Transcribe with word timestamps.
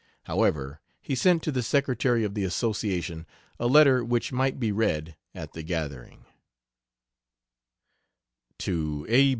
However, 0.23 0.81
he 0.99 1.13
sent 1.13 1.43
to 1.43 1.51
the 1.51 1.61
secretary 1.61 2.23
of 2.23 2.33
the 2.33 2.43
association 2.43 3.27
a 3.59 3.67
letter 3.67 4.03
which 4.03 4.31
might 4.33 4.59
be 4.59 4.71
read 4.71 5.15
at 5.35 5.53
the 5.53 5.61
gathering: 5.61 6.25
To 8.57 9.05
A. 9.07 9.29